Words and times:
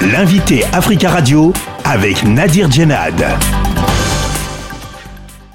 L'invité 0.00 0.64
Africa 0.72 1.10
Radio 1.10 1.52
avec 1.84 2.22
Nadir 2.22 2.70
Djenad. 2.70 3.67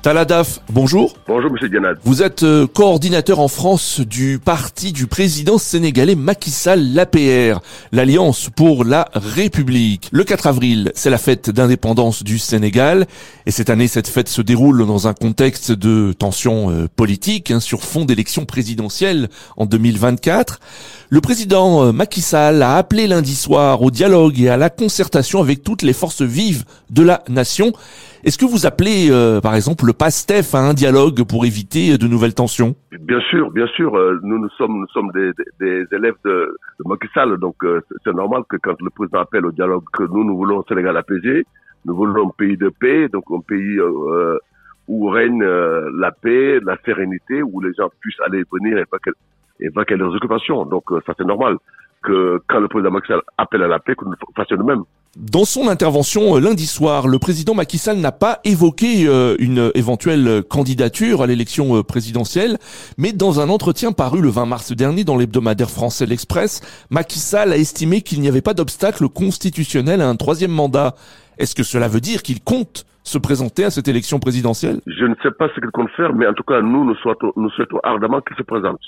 Taladaf, 0.04 0.60
bonjour. 0.70 1.14
Bonjour 1.30 1.50
Monsieur 1.50 1.70
Djenad. 1.72 1.98
Vous 2.04 2.22
êtes 2.24 2.44
euh, 2.44 2.68
coordinateur 2.68 3.40
en 3.40 3.48
France 3.48 4.02
du 4.02 4.38
parti 4.38 4.92
du 4.92 5.08
président 5.08 5.58
sénégalais 5.58 6.16
Macky 6.16 6.52
Sall, 6.52 6.92
l'APR, 6.94 7.62
l'Alliance 7.94 8.50
pour 8.54 8.84
la 8.84 9.08
République. 9.14 10.10
Le 10.12 10.26
4 10.26 10.48
avril, 10.48 10.92
c'est 10.94 11.10
la 11.10 11.18
fête 11.18 11.50
d'indépendance 11.52 12.22
du 12.22 12.38
Sénégal 12.38 13.08
et 13.46 13.52
cette 13.52 13.70
année, 13.70 13.88
cette 13.88 14.10
fête 14.10 14.28
se 14.28 14.42
déroule 14.42 14.86
dans 14.86 15.08
un 15.08 15.14
contexte 15.14 15.72
de 15.72 16.12
tensions 16.12 16.70
euh, 16.70 16.90
politiques 16.94 17.52
hein, 17.52 17.62
sur 17.62 17.82
fond 17.86 18.04
d'élections 18.04 18.44
présidentielles 18.44 19.30
en 19.56 19.66
2024. 19.66 20.60
Le 21.08 21.22
président 21.22 21.82
euh, 21.86 21.92
Macky 21.94 22.20
Sall 22.20 22.62
a 22.62 22.76
appelé 22.76 23.08
lundi 23.08 23.36
soir 23.36 23.82
au 23.82 23.90
dialogue 23.90 24.38
et 24.42 24.50
à 24.50 24.58
la 24.58 24.70
concertation 24.70 25.40
avec 25.40 25.64
toutes 25.64 25.82
les 25.82 25.94
forces 25.94 26.24
vives 26.24 26.66
de 26.90 27.04
la 27.04 27.24
nation. 27.30 27.72
Est-ce 28.24 28.38
que 28.38 28.46
vous 28.46 28.66
appelez, 28.66 29.10
euh, 29.12 29.42
par 29.42 29.54
exemple, 29.54 29.86
le 29.86 29.92
PASTEF 29.92 30.56
à 30.56 30.60
un 30.60 30.74
dialogue 30.74 31.28
pour 31.28 31.44
éviter 31.46 31.98
de 31.98 32.08
nouvelles 32.08 32.34
tensions? 32.34 32.74
Bien 32.98 33.20
sûr, 33.20 33.52
bien 33.52 33.68
sûr. 33.68 33.98
Euh, 33.98 34.18
nous, 34.24 34.40
nous 34.40 34.50
sommes, 34.58 34.80
nous 34.80 34.88
sommes 34.94 35.12
des, 35.12 35.32
des, 35.60 35.84
élèves 35.92 36.16
de, 36.24 36.56
de 36.80 36.88
Macky 36.88 37.08
Sall, 37.14 37.38
donc 37.38 37.56
euh, 37.66 37.82
c'est 38.06 38.14
normal 38.14 38.44
que 38.48 38.56
quand 38.56 38.82
le 38.82 38.90
président 38.92 39.20
appelle 39.20 39.46
au 39.46 39.52
dialogue, 39.52 39.84
que 39.92 40.04
nous, 40.04 40.24
nous 40.24 40.38
voulons 40.38 40.62
un 40.62 40.64
Sénégal 40.70 40.96
apaisé, 40.96 41.46
nous 41.84 41.94
voulons 41.98 42.28
un 42.28 42.32
pays 42.38 42.56
de 42.56 42.70
paix, 42.70 43.10
donc 43.10 43.26
un 43.30 43.42
pays 43.42 43.78
où 44.88 45.08
règne 45.10 45.44
la 45.44 46.12
paix, 46.12 46.62
la 46.66 46.78
sérénité, 46.86 47.44
où 47.44 47.60
les 47.60 47.74
gens 47.74 47.90
puissent 48.00 48.22
aller 48.26 48.40
et 48.40 48.46
venir 48.50 48.78
et 49.60 49.68
vaquer, 49.68 49.98
leurs 49.98 50.16
occupations. 50.16 50.64
Donc 50.66 50.86
ça, 51.06 51.14
c'est 51.18 51.28
normal 51.28 51.58
que 52.02 52.40
quand 52.48 52.62
le 52.62 52.70
président 52.70 52.92
Macky 52.92 53.12
appelle 53.38 53.64
à 53.64 53.68
la 53.68 53.80
paix, 53.80 53.96
que 53.96 54.06
nous 54.06 54.14
fassions 54.34 54.64
même. 54.64 54.84
Dans 55.16 55.46
son 55.46 55.68
intervention 55.68 56.36
euh, 56.36 56.40
lundi 56.40 56.66
soir, 56.66 57.08
le 57.08 57.20
président 57.20 57.54
Macky 57.54 57.78
Sall 57.78 57.98
n'a 57.98 58.12
pas 58.12 58.40
évoqué 58.46 59.08
euh, 59.08 59.36
une 59.38 59.70
éventuelle 59.76 60.42
candidature 60.42 61.22
à 61.22 61.28
l'élection 61.28 61.78
euh, 61.78 61.84
présidentielle, 61.84 62.58
mais 62.98 63.12
dans 63.14 63.40
un 63.40 63.50
entretien 63.50 63.92
paru 63.92 64.22
le 64.22 64.30
20 64.30 64.48
mars 64.48 64.72
dernier 64.72 65.04
dans 65.04 65.16
l'hebdomadaire 65.16 65.70
français 65.70 66.08
L'Express, 66.08 66.62
Macky 66.90 67.20
Sall 67.20 67.54
a 67.54 67.58
estimé 67.58 68.02
qu'il 68.02 68.22
n'y 68.22 68.28
avait 68.28 68.42
pas 68.42 68.56
d'obstacle 68.56 69.08
constitutionnel 69.08 70.02
à 70.02 70.10
un 70.10 70.16
troisième 70.16 70.50
mandat. 70.50 70.96
Est-ce 71.38 71.54
que 71.54 71.62
cela 71.62 71.88
veut 71.88 72.02
dire 72.02 72.24
qu'il 72.24 72.44
compte 72.44 72.84
se 73.04 73.20
présenter 73.20 73.66
à 73.66 73.70
cette 73.70 73.88
élection 73.88 74.18
présidentielle? 74.18 74.80
Je 74.88 75.06
ne 75.06 75.14
sais 75.22 75.30
pas 75.30 75.48
ce 75.54 75.60
qu'il 75.60 75.70
compte 75.70 75.92
faire, 75.92 76.16
mais 76.16 76.26
en 76.26 76.34
tout 76.34 76.42
cas, 76.42 76.60
nous, 76.64 76.86
nous 76.86 76.96
souhaitons, 76.96 77.34
nous 77.36 77.52
souhaitons 77.52 77.78
ardemment 77.84 78.20
qu'il 78.22 78.36
se 78.36 78.42
présente. 78.42 78.80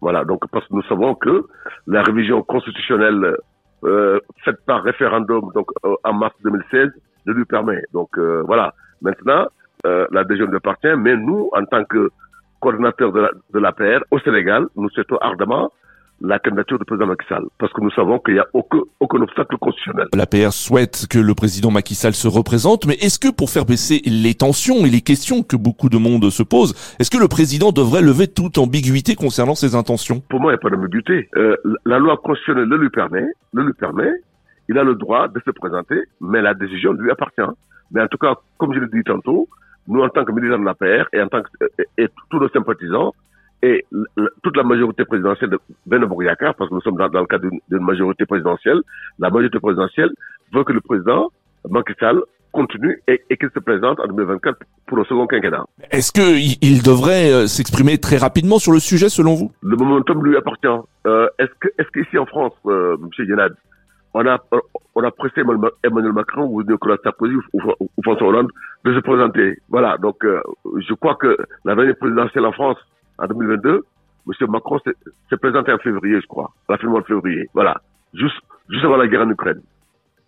Voilà, 0.00 0.24
donc 0.24 0.42
parce 0.52 0.64
que 0.68 0.74
nous 0.74 0.82
savons 0.84 1.16
que 1.16 1.46
la 1.88 2.04
révision 2.04 2.40
constitutionnelle 2.42 3.36
euh, 3.84 4.20
faite 4.44 4.64
par 4.66 4.82
référendum 4.82 5.50
donc 5.54 5.68
euh, 5.84 5.94
en 6.04 6.12
mars 6.12 6.34
2016 6.44 6.90
ne 7.26 7.32
lui 7.32 7.44
permet. 7.44 7.82
Donc 7.92 8.16
euh, 8.18 8.42
voilà. 8.46 8.74
Maintenant, 9.00 9.46
euh, 9.86 10.06
la 10.10 10.24
décision 10.24 10.46
lui 10.46 10.56
appartient, 10.56 10.94
mais 10.96 11.16
nous, 11.16 11.50
en 11.52 11.64
tant 11.64 11.84
que 11.84 12.10
coordinateur 12.60 13.12
de 13.12 13.20
la, 13.20 13.30
de 13.52 13.58
l'APR 13.58 14.04
au 14.10 14.18
Sénégal, 14.20 14.66
nous 14.76 14.88
souhaitons 14.90 15.16
ardemment 15.16 15.72
la 16.22 16.38
candidature 16.38 16.78
du 16.78 16.84
président 16.84 17.06
Macky 17.06 17.26
Sall, 17.28 17.44
parce 17.58 17.72
que 17.72 17.80
nous 17.80 17.90
savons 17.90 18.18
qu'il 18.20 18.34
n'y 18.34 18.40
a 18.40 18.46
aucun, 18.52 18.78
aucun 19.00 19.20
obstacle 19.22 19.56
constitutionnel. 19.58 20.06
L'APR 20.14 20.52
souhaite 20.52 21.06
que 21.10 21.18
le 21.18 21.34
président 21.34 21.70
Macky 21.70 21.94
Sall 21.94 22.14
se 22.14 22.28
représente, 22.28 22.86
mais 22.86 22.94
est-ce 22.94 23.18
que 23.18 23.28
pour 23.32 23.50
faire 23.50 23.64
baisser 23.64 24.00
les 24.06 24.34
tensions 24.34 24.86
et 24.86 24.90
les 24.90 25.00
questions 25.00 25.42
que 25.42 25.56
beaucoup 25.56 25.88
de 25.88 25.98
monde 25.98 26.30
se 26.30 26.42
pose, 26.42 26.74
est-ce 27.00 27.10
que 27.10 27.18
le 27.18 27.28
président 27.28 27.72
devrait 27.72 28.02
lever 28.02 28.28
toute 28.28 28.58
ambiguïté 28.58 29.16
concernant 29.16 29.54
ses 29.56 29.74
intentions? 29.74 30.22
Pour 30.28 30.40
moi, 30.40 30.52
il 30.52 30.54
n'y 30.54 30.60
a 30.60 30.62
pas 30.62 30.70
d'ambiguïté. 30.70 31.28
Euh, 31.36 31.56
la 31.84 31.98
loi 31.98 32.16
constitutionnelle 32.16 32.68
le 32.68 32.76
lui 32.76 32.90
permet, 32.90 33.26
le 33.52 33.64
lui 33.64 33.72
permet, 33.72 34.12
il 34.68 34.78
a 34.78 34.84
le 34.84 34.94
droit 34.94 35.26
de 35.28 35.40
se 35.44 35.50
présenter, 35.50 35.96
mais 36.20 36.40
la 36.40 36.54
décision 36.54 36.92
lui 36.92 37.10
appartient. 37.10 37.42
Mais 37.90 38.00
en 38.00 38.06
tout 38.06 38.18
cas, 38.18 38.34
comme 38.58 38.72
je 38.74 38.78
l'ai 38.78 38.86
dit 38.86 39.02
tantôt, 39.04 39.48
nous, 39.88 40.00
en 40.00 40.08
tant 40.08 40.24
que 40.24 40.30
militants 40.30 40.60
de 40.60 40.64
l'APR 40.64 41.08
et 41.12 41.20
en 41.20 41.26
tant 41.26 41.42
que, 41.42 41.48
et 41.98 42.08
tous 42.30 42.38
nos 42.38 42.48
sympathisants, 42.48 43.12
et 43.62 43.84
toute 44.42 44.56
la 44.56 44.64
majorité 44.64 45.04
présidentielle 45.04 45.50
de 45.50 45.58
Ben 45.86 46.00
parce 46.06 46.68
que 46.68 46.74
nous 46.74 46.80
sommes 46.80 46.96
dans, 46.96 47.20
le 47.20 47.26
cadre 47.26 47.48
d'une 47.48 47.84
majorité 47.84 48.26
présidentielle, 48.26 48.80
la 49.18 49.30
majorité 49.30 49.60
présidentielle 49.60 50.10
veut 50.52 50.64
que 50.64 50.72
le 50.72 50.80
président 50.80 51.30
Macky 51.70 51.92
Sall 52.00 52.20
continue 52.50 53.00
et, 53.08 53.22
et 53.30 53.36
qu'il 53.36 53.50
se 53.54 53.58
présente 53.60 53.98
en 54.00 54.06
2024 54.08 54.58
pour 54.86 54.98
le 54.98 55.04
second 55.04 55.26
quinquennat. 55.26 55.64
Est-ce 55.90 56.12
qu'il 56.12 56.58
il 56.60 56.82
devrait 56.82 57.32
euh, 57.32 57.46
s'exprimer 57.46 57.98
très 57.98 58.18
rapidement 58.18 58.58
sur 58.58 58.72
le 58.72 58.78
sujet 58.78 59.08
selon 59.08 59.34
vous? 59.34 59.50
Le 59.62 59.76
momentum 59.76 60.24
lui 60.24 60.36
appartient. 60.36 60.66
Euh, 61.06 61.28
est-ce 61.38 61.52
que 61.60 61.68
est-ce 61.78 61.88
qu'ici 61.88 62.18
en 62.18 62.26
France, 62.26 62.52
euh, 62.66 62.96
M. 63.00 63.26
Yenad, 63.26 63.54
on 64.14 64.26
a 64.26 64.38
on 64.94 65.02
a 65.02 65.10
pressé 65.10 65.40
Emmanuel 65.82 66.12
Macron 66.12 66.44
ou 66.44 66.62
Nicolas 66.62 66.96
Sarkozy 67.02 67.34
ou, 67.34 67.60
ou, 67.80 68.02
François 68.02 68.28
Hollande 68.28 68.50
de 68.84 68.94
se 68.94 69.00
présenter? 69.00 69.58
Voilà, 69.68 69.96
donc 69.96 70.24
euh, 70.24 70.40
je 70.86 70.94
crois 70.94 71.14
que 71.14 71.36
la 71.64 71.74
dernière 71.74 71.96
présidentielle 71.96 72.44
en 72.44 72.52
France 72.52 72.76
en 73.22 73.26
2022, 73.26 73.84
M. 74.26 74.50
Macron 74.50 74.78
s'est 74.80 75.36
présenté 75.36 75.72
en 75.72 75.78
février, 75.78 76.20
je 76.20 76.26
crois, 76.26 76.52
à 76.68 76.72
la 76.72 76.78
fin 76.78 76.88
mois 76.88 77.00
de 77.00 77.06
février. 77.06 77.48
Voilà, 77.54 77.80
juste, 78.12 78.40
juste 78.68 78.84
avant 78.84 78.96
la 78.96 79.06
guerre 79.06 79.22
en 79.22 79.30
Ukraine. 79.30 79.62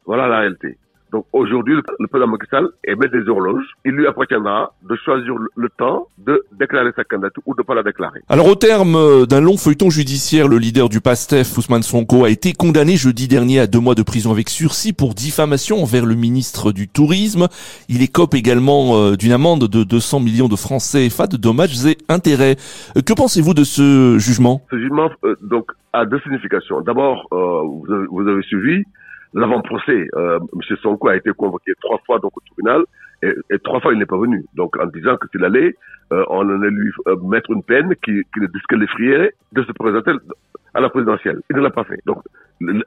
Voilà 0.07 0.29
la 0.29 0.39
réalité. 0.41 0.79
Donc 1.15 1.27
aujourd'hui, 1.33 1.77
le 1.77 2.09
président 2.09 2.29
Macky 2.29 2.47
Sall 2.51 2.71
émet 2.83 3.07
des 3.07 3.29
horloges. 3.29 3.65
Il 3.85 3.93
lui 3.93 4.05
appartiendra 4.09 4.75
de 4.83 4.97
choisir 4.97 5.33
le 5.55 5.69
temps 5.79 6.09
de 6.19 6.45
déclarer 6.59 6.91
sa 6.97 7.05
candidature 7.05 7.41
ou 7.47 7.55
de 7.55 7.63
pas 7.63 7.77
la 7.77 7.85
déclarer. 7.85 8.19
Alors 8.29 8.49
au 8.49 8.57
terme 8.57 8.97
euh, 8.97 9.25
d'un 9.25 9.41
long 9.41 9.57
feuilleton 9.57 9.91
judiciaire, 9.91 10.49
le 10.49 10.59
leader 10.59 10.89
du 10.89 11.01
PASTEF, 11.01 11.57
Ousmane 11.57 11.85
Sonko, 11.85 12.25
a 12.25 12.31
été 12.31 12.53
condamné 12.53 12.97
jeudi 12.97 13.29
dernier 13.29 13.61
à 13.61 13.69
deux 13.69 13.79
mois 13.79 13.95
de 13.95 14.03
prison 14.03 14.33
avec 14.33 14.49
sursis 14.49 14.93
pour 14.93 15.15
diffamation 15.15 15.81
envers 15.81 16.05
le 16.05 16.17
ministre 16.17 16.73
du 16.73 16.89
Tourisme. 16.89 17.47
Il 17.89 18.03
écope 18.03 18.35
également 18.35 18.97
euh, 18.97 19.15
d'une 19.15 19.31
amende 19.31 19.69
de 19.69 19.85
200 19.85 20.19
millions 20.19 20.49
de 20.49 20.57
francs 20.57 20.83
CFA 20.83 21.29
de 21.29 21.37
dommages 21.37 21.87
et 21.87 21.97
intérêts. 22.09 22.57
Euh, 22.97 23.03
que 23.03 23.13
pensez-vous 23.13 23.55
de 23.55 23.63
ce 23.63 24.19
jugement? 24.19 24.63
Ce 24.69 24.77
jugement 24.81 25.11
donc 25.43 25.71
a 25.93 26.07
deux 26.07 26.19
significations. 26.25 26.81
D'abord, 26.81 27.29
vous, 27.31 27.87
vous 28.11 28.29
avez 28.29 28.43
suivi 28.43 28.83
l'avant-procès, 29.35 30.09
euh, 30.15 30.39
M. 30.39 30.77
Sonko 30.81 31.09
a 31.09 31.17
été 31.17 31.31
convoqué 31.33 31.73
trois 31.81 31.99
fois 32.07 32.19
donc 32.21 32.37
au 32.37 32.41
tribunal 32.41 32.85
et, 33.23 33.35
et 33.51 33.59
trois 33.59 33.81
fois 33.81 33.93
il 33.93 33.99
n'est 33.99 34.07
pas 34.07 34.17
venu. 34.19 34.45
Donc 34.55 34.77
en 34.79 34.87
disant 34.87 35.17
que 35.17 35.27
s'il 35.29 35.45
allait, 35.45 35.75
euh, 36.13 36.25
on 36.29 36.49
allait 36.49 36.71
lui 36.71 36.91
euh, 37.09 37.17
mettre 37.23 37.51
une 37.51 37.63
peine 37.63 37.95
qui, 38.05 38.23
qui 38.33 38.41
le 38.41 38.49
disqualifierait 38.49 39.35
de 39.53 39.63
se 39.65 39.73
présenter 39.73 40.13
à 40.75 40.81
la 40.81 40.89
présidentielle. 40.89 41.41
Il 41.51 41.57
ne 41.57 41.63
l'a 41.63 41.71
pas 41.71 41.85
fait. 41.85 42.01
Donc 42.07 42.23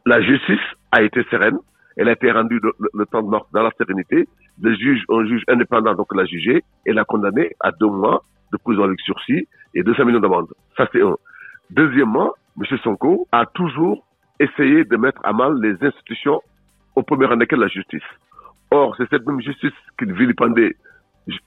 la 0.05 0.21
justice 0.21 0.59
a 0.91 1.03
été 1.03 1.23
sereine. 1.29 1.57
Elle 1.97 2.09
a 2.09 2.11
été 2.11 2.31
rendue 2.31 2.61
le, 2.93 3.05
temps 3.07 3.23
de 3.23 3.27
mort 3.27 3.47
dans 3.53 3.63
la 3.63 3.71
sérénité. 3.77 4.27
Le 4.61 4.75
juge, 4.75 5.03
un 5.09 5.25
juge 5.25 5.43
indépendant 5.47 5.95
donc 5.95 6.15
l'a 6.15 6.25
jugé 6.25 6.63
et 6.85 6.93
l'a 6.93 7.03
condamné 7.03 7.55
à 7.59 7.71
deux 7.71 7.87
mois 7.87 8.23
de 8.53 8.57
prison 8.57 8.83
avec 8.83 8.99
sursis 9.01 9.47
et 9.73 9.83
200 9.83 10.05
millions 10.05 10.19
d'amende. 10.19 10.47
Ça 10.77 10.87
c'est 10.93 11.01
un. 11.01 11.15
Deuxièmement, 11.71 12.33
M. 12.57 12.77
Sonko 12.83 13.27
a 13.31 13.45
toujours 13.47 14.06
essayer 14.39 14.83
de 14.85 14.97
mettre 14.97 15.21
à 15.23 15.33
mal 15.33 15.59
les 15.61 15.75
institutions, 15.85 16.41
au 16.95 17.03
premier 17.03 17.25
rang 17.25 17.37
desquelles 17.37 17.59
la 17.59 17.67
justice. 17.67 18.03
Or, 18.71 18.95
c'est 18.97 19.09
cette 19.09 19.25
même 19.25 19.41
justice 19.41 19.73
qu'il 19.97 20.13
vilipendait 20.13 20.75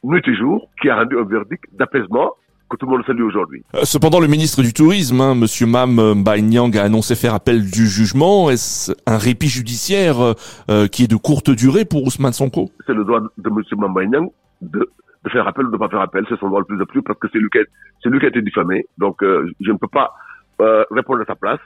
nuit 0.05 0.23
et 0.27 0.35
jour 0.35 0.69
qui 0.81 0.89
a 0.89 0.97
rendu 0.97 1.19
un 1.19 1.25
verdict 1.25 1.65
d'apaisement 1.73 2.35
que 2.71 2.77
tout 2.77 2.87
le 2.87 2.93
monde 2.93 3.05
salue 3.05 3.23
aujourd'hui. 3.23 3.65
Euh, 3.75 3.81
cependant, 3.83 4.21
le 4.21 4.29
ministre 4.29 4.63
du 4.63 4.73
Tourisme, 4.73 5.21
hein, 5.21 5.35
Monsieur 5.35 5.67
Mam 5.67 6.23
Baïnyang, 6.23 6.77
a 6.77 6.85
annoncé 6.85 7.17
faire 7.17 7.35
appel 7.35 7.69
du 7.69 7.87
jugement. 7.87 8.49
Est-ce 8.49 8.93
un 9.07 9.19
répit 9.19 9.49
judiciaire 9.49 10.21
euh, 10.21 10.33
euh, 10.71 10.87
qui 10.87 11.05
est 11.05 11.11
de 11.11 11.17
courte 11.17 11.51
durée 11.51 11.85
pour 11.85 12.05
Ousmane 12.05 12.33
Sonko? 12.33 12.71
C'est 12.87 12.95
le 12.95 13.05
droit 13.05 13.21
de 13.21 13.51
Monsieur 13.51 13.77
Mam 13.77 13.93
Baïnyang 13.93 14.31
de, 14.63 14.89
de, 15.25 15.31
faire 15.31 15.49
appel 15.49 15.67
ou 15.67 15.69
de 15.69 15.75
ne 15.75 15.79
pas 15.79 15.89
faire 15.89 16.01
appel. 16.01 16.25
C'est 16.29 16.39
son 16.39 16.49
droit 16.49 16.61
le 16.61 16.77
plus 16.77 16.87
plus 16.87 17.03
parce 17.03 17.19
que 17.19 17.27
c'est 17.33 17.39
lui, 17.39 17.51
lui, 18.05 18.21
qui 18.21 18.25
a 18.25 18.29
été 18.29 18.41
diffamé. 18.41 18.87
Donc, 18.99 19.17
je 19.21 19.73
ne 19.73 19.77
peux 19.77 19.89
pas 19.89 20.15
répondre 20.91 21.23
à 21.23 21.25
sa 21.25 21.35
place. 21.35 21.61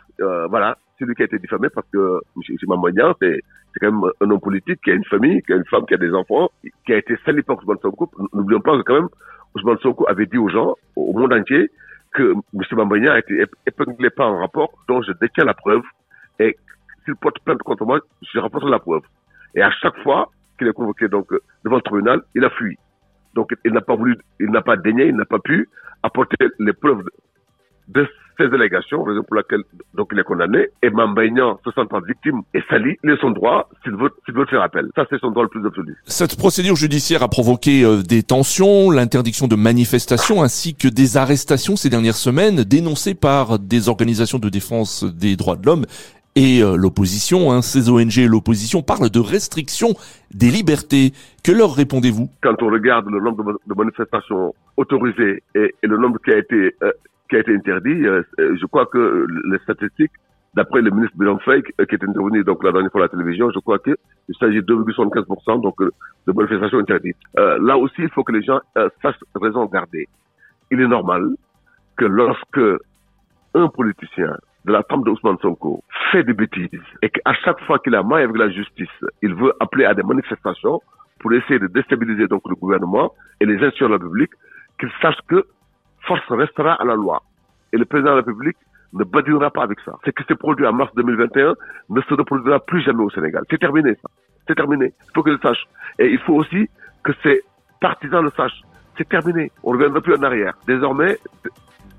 voilà, 0.48 0.78
celui 0.98 1.14
qui 1.14 1.22
a 1.22 1.24
été 1.26 1.38
diffamé 1.38 1.68
parce 1.68 1.86
que 1.92 2.20
M. 2.36 2.56
Mamonian, 2.68 3.14
c'est 3.20 3.40
quand 3.80 3.92
même 3.92 4.10
un 4.20 4.30
homme 4.30 4.40
politique 4.40 4.80
qui 4.82 4.90
a 4.90 4.94
une 4.94 5.04
famille, 5.04 5.42
qui 5.42 5.52
a 5.52 5.56
une 5.56 5.64
femme, 5.66 5.86
qui 5.86 5.94
a 5.94 5.98
des 5.98 6.12
enfants, 6.12 6.50
qui 6.86 6.92
a 6.92 6.96
été 6.96 7.16
sali 7.24 7.42
par 7.42 7.58
Ousmane 7.58 7.78
Sonko. 7.82 8.10
N'oublions 8.32 8.60
pas 8.60 8.76
que 8.78 8.82
quand 8.82 8.94
même, 8.94 9.08
Ousmane 9.54 9.78
Sonko 9.78 10.06
avait 10.08 10.26
dit 10.26 10.38
aux 10.38 10.48
gens, 10.48 10.74
au 10.96 11.12
monde 11.12 11.32
entier, 11.32 11.70
que 12.12 12.32
M. 12.32 12.62
Mamonian 12.72 13.12
a 13.12 13.18
été 13.18 13.44
épinglé 13.66 14.10
par 14.10 14.28
un 14.28 14.40
rapport 14.40 14.70
dont 14.88 15.02
je 15.02 15.12
détiens 15.20 15.44
la 15.44 15.54
preuve 15.54 15.82
et 16.38 16.56
s'il 17.04 17.16
porte 17.16 17.38
plainte 17.40 17.58
contre 17.62 17.84
moi, 17.84 18.00
je 18.22 18.38
rapporte 18.38 18.64
la 18.64 18.78
preuve. 18.78 19.02
Et 19.54 19.62
à 19.62 19.70
chaque 19.70 19.96
fois 20.02 20.30
qu'il 20.58 20.68
est 20.68 20.72
convoqué 20.72 21.08
donc 21.08 21.28
devant 21.64 21.76
le 21.76 21.82
tribunal, 21.82 22.22
il 22.34 22.44
a 22.44 22.50
fui. 22.50 22.78
Donc 23.34 23.52
il 23.64 23.72
n'a 23.72 23.80
pas 23.80 23.96
voulu, 23.96 24.16
il 24.40 24.50
n'a 24.50 24.62
pas 24.62 24.76
daigné, 24.76 25.06
il 25.06 25.16
n'a 25.16 25.24
pas 25.24 25.40
pu 25.40 25.68
apporter 26.02 26.36
les 26.58 26.72
preuves 26.72 27.02
de 27.88 28.08
ces 28.38 28.44
allégations, 28.44 29.02
raison 29.02 29.22
pour 29.22 29.36
laquelle 29.36 29.62
donc 29.94 30.08
il 30.12 30.18
est 30.18 30.24
condamné, 30.24 30.68
et 30.82 30.90
Mambaignan 30.90 31.58
se 31.64 31.70
sentant 31.72 32.00
victime 32.00 32.42
et 32.54 32.60
sali, 32.68 32.96
il 33.02 33.10
est 33.10 33.20
son 33.20 33.30
droit 33.30 33.68
s'il 33.82 33.96
veut, 33.96 34.10
s'il 34.24 34.34
veut 34.34 34.46
faire 34.46 34.62
appel. 34.62 34.88
Ça, 34.94 35.04
c'est 35.10 35.18
son 35.18 35.30
droit 35.30 35.42
le 35.42 35.48
plus 35.48 35.66
absolu. 35.66 35.96
Cette 36.04 36.36
procédure 36.36 36.76
judiciaire 36.76 37.22
a 37.22 37.28
provoqué 37.28 37.84
euh, 37.84 38.02
des 38.02 38.22
tensions, 38.22 38.90
l'interdiction 38.90 39.48
de 39.48 39.56
manifestations 39.56 40.42
ainsi 40.42 40.74
que 40.74 40.88
des 40.88 41.16
arrestations 41.16 41.76
ces 41.76 41.90
dernières 41.90 42.14
semaines 42.14 42.64
dénoncées 42.64 43.14
par 43.14 43.58
des 43.58 43.88
organisations 43.88 44.38
de 44.38 44.48
défense 44.48 45.04
des 45.04 45.36
droits 45.36 45.56
de 45.56 45.66
l'homme 45.66 45.84
et 46.36 46.62
euh, 46.62 46.76
l'opposition, 46.76 47.52
hein, 47.52 47.62
ces 47.62 47.88
ONG 47.88 48.18
et 48.18 48.26
l'opposition 48.26 48.82
parlent 48.82 49.10
de 49.10 49.20
restriction 49.20 49.94
des 50.32 50.50
libertés. 50.50 51.12
Que 51.44 51.52
leur 51.52 51.74
répondez-vous? 51.74 52.28
Quand 52.42 52.60
on 52.62 52.70
regarde 52.70 53.06
le 53.08 53.20
nombre 53.20 53.44
de 53.44 53.74
manifestations 53.74 54.54
autorisées 54.76 55.42
et, 55.54 55.74
le 55.82 55.96
nombre 55.96 56.18
qui 56.24 56.32
a 56.32 56.38
été 56.38 56.74
euh, 56.82 56.90
a 57.36 57.40
été 57.40 57.54
interdit, 57.54 58.06
euh, 58.06 58.22
je 58.38 58.66
crois 58.66 58.86
que 58.86 59.26
les 59.50 59.58
statistiques, 59.58 60.12
d'après 60.54 60.82
le 60.82 60.90
ministre 60.90 61.16
Bilan 61.18 61.38
Fake, 61.38 61.72
qui 61.88 61.94
est 61.94 62.04
intervenu 62.04 62.44
donc 62.44 62.62
la 62.62 62.72
dernière 62.72 62.90
fois 62.92 63.02
à 63.02 63.04
la 63.04 63.08
télévision, 63.08 63.50
je 63.50 63.58
crois 63.58 63.78
qu'il 63.78 63.96
s'agit 64.38 64.62
de 64.62 64.74
2,75% 64.74 65.60
donc 65.62 65.80
de 65.80 66.32
manifestations 66.32 66.78
interdites. 66.78 67.16
là 67.36 67.76
aussi, 67.76 68.02
il 68.02 68.10
faut 68.10 68.22
que 68.22 68.32
les 68.32 68.42
gens 68.42 68.60
sachent 69.02 69.18
raison 69.34 69.66
garder. 69.66 70.08
Il 70.70 70.80
est 70.80 70.86
normal 70.86 71.26
que 71.96 72.04
lorsque 72.04 72.60
un 73.54 73.68
politicien 73.68 74.36
de 74.64 74.72
la 74.72 74.82
femme 74.84 75.02
de 75.02 75.10
Ousmane 75.10 75.38
Sonko 75.42 75.82
fait 76.10 76.24
des 76.24 76.32
bêtises 76.32 76.68
et 77.02 77.10
qu'à 77.10 77.34
chaque 77.44 77.60
fois 77.66 77.78
qu'il 77.78 77.94
a 77.94 78.02
main 78.02 78.22
avec 78.22 78.36
la 78.36 78.50
justice, 78.50 78.88
il 79.22 79.34
veut 79.34 79.52
appeler 79.60 79.84
à 79.84 79.94
des 79.94 80.02
manifestations 80.02 80.80
pour 81.20 81.32
essayer 81.32 81.58
de 81.58 81.66
déstabiliser 81.66 82.26
donc 82.26 82.42
le 82.48 82.54
gouvernement 82.54 83.12
et 83.40 83.46
les 83.46 83.54
institutions 83.56 83.86
de 83.86 83.92
la 83.92 83.98
République, 83.98 84.32
qu'il 84.78 84.90
sache 85.00 85.18
que 85.28 85.44
force 86.06 86.26
restera 86.30 86.74
à 86.74 86.84
la 86.84 86.94
loi. 86.94 87.22
Et 87.72 87.76
le 87.76 87.84
président 87.84 88.10
de 88.10 88.16
la 88.16 88.22
République 88.22 88.56
ne 88.92 89.04
badinera 89.04 89.50
pas 89.50 89.62
avec 89.62 89.80
ça. 89.80 89.92
Ce 90.04 90.10
qui 90.10 90.22
s'est 90.24 90.36
produit 90.36 90.66
en 90.66 90.72
mars 90.72 90.92
2021 90.94 91.54
ne 91.90 92.00
se 92.00 92.14
reproduira 92.14 92.60
plus 92.60 92.82
jamais 92.82 93.02
au 93.02 93.10
Sénégal. 93.10 93.42
C'est 93.50 93.58
terminé 93.58 93.94
ça. 93.96 94.08
C'est 94.46 94.54
terminé. 94.54 94.92
Il 95.04 95.10
faut 95.14 95.22
qu'ils 95.22 95.32
le 95.32 95.38
sachent. 95.40 95.66
Et 95.98 96.06
il 96.10 96.18
faut 96.20 96.34
aussi 96.34 96.68
que 97.02 97.12
ces 97.22 97.42
partisans 97.80 98.22
le 98.22 98.30
sachent. 98.30 98.62
C'est 98.96 99.08
terminé. 99.08 99.50
On 99.62 99.72
ne 99.72 99.78
reviendra 99.78 100.00
plus 100.00 100.14
en 100.14 100.22
arrière. 100.22 100.54
Désormais, 100.66 101.18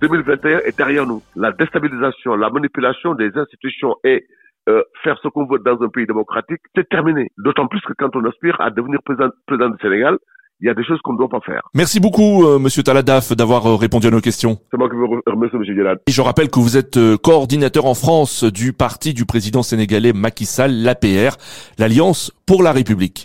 2021 0.01 0.59
est 0.59 0.77
derrière 0.77 1.05
nous. 1.05 1.21
La 1.35 1.51
déstabilisation, 1.51 2.35
la 2.35 2.49
manipulation 2.49 3.13
des 3.15 3.31
institutions 3.37 3.95
et 4.03 4.25
euh, 4.69 4.81
faire 5.03 5.17
ce 5.21 5.27
qu'on 5.27 5.45
veut 5.45 5.59
dans 5.59 5.81
un 5.83 5.89
pays 5.89 6.05
démocratique, 6.05 6.61
c'est 6.75 6.87
terminé. 6.89 7.29
D'autant 7.37 7.67
plus 7.67 7.81
que 7.81 7.93
quand 7.97 8.15
on 8.15 8.23
aspire 8.25 8.59
à 8.61 8.69
devenir 8.71 8.99
président 9.03 9.29
du 9.69 9.77
Sénégal, 9.81 10.17
il 10.61 10.67
y 10.67 10.69
a 10.69 10.73
des 10.73 10.83
choses 10.83 10.99
qu'on 11.03 11.13
ne 11.13 11.17
doit 11.17 11.29
pas 11.29 11.41
faire. 11.45 11.61
Merci 11.73 11.99
beaucoup, 11.99 12.45
euh, 12.45 12.59
Monsieur 12.59 12.81
Taladaf, 12.81 13.33
d'avoir 13.33 13.65
euh, 13.65 13.75
répondu 13.75 14.07
à 14.07 14.11
nos 14.11 14.21
questions. 14.21 14.57
C'est 14.71 14.77
moi 14.77 14.89
qui 14.89 14.95
vous 14.95 15.07
remercie, 15.27 15.57
Monsieur 15.57 15.75
Gélad. 15.75 15.99
Et 16.07 16.11
je 16.11 16.21
rappelle 16.21 16.49
que 16.49 16.59
vous 16.59 16.77
êtes 16.77 16.97
euh, 16.97 17.17
coordinateur 17.17 17.85
en 17.85 17.93
France 17.93 18.43
du 18.43 18.71
parti 18.71 19.13
du 19.13 19.25
président 19.25 19.63
sénégalais 19.63 20.13
Macky 20.13 20.45
Sall, 20.45 20.71
l'APR, 20.71 21.35
l'Alliance 21.77 22.31
pour 22.45 22.63
la 22.63 22.71
République. 22.71 23.13